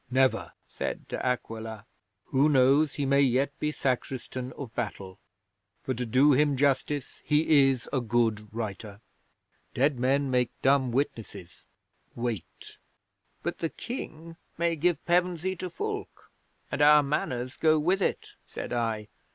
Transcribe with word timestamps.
'"Never," 0.09 0.51
said 0.67 1.07
De 1.09 1.23
Aquila. 1.23 1.85
"Who 2.23 2.49
knows, 2.49 2.95
he 2.95 3.05
may 3.05 3.21
yet 3.21 3.59
be 3.59 3.69
Sacristan 3.71 4.51
of 4.53 4.73
Battle, 4.73 5.19
for, 5.83 5.93
to 5.93 6.07
do 6.07 6.33
him 6.33 6.57
justice, 6.57 7.21
he 7.23 7.69
is 7.69 7.87
a 7.93 8.01
good 8.01 8.51
writer. 8.51 8.99
Dead 9.75 9.99
men 9.99 10.31
make 10.31 10.49
dumb 10.63 10.91
witnesses. 10.91 11.65
Wait." 12.15 12.79
'"But 13.43 13.59
the 13.59 13.69
King 13.69 14.37
may 14.57 14.75
give 14.75 15.05
Pevensey 15.05 15.55
to 15.57 15.69
Fulke. 15.69 16.31
And 16.71 16.81
our 16.81 17.03
Manors 17.03 17.55
go 17.55 17.77
with 17.77 18.01
it," 18.01 18.29
said 18.47 18.73
I. 18.73 19.07